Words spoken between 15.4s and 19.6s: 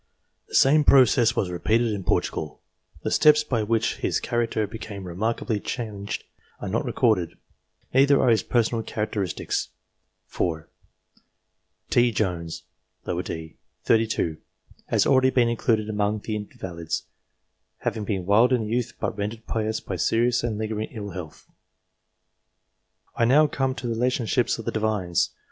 included among the invalids, having been wild in youth but rendered